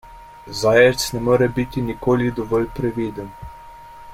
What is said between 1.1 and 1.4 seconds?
ne